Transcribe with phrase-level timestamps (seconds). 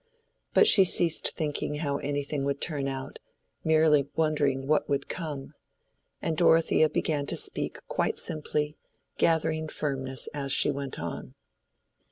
[0.55, 5.53] But she ceased thinking how anything would turn out—merely wondering what would come.
[6.23, 8.77] And Dorothea began to speak quite simply,
[9.19, 11.35] gathering firmness as she went on.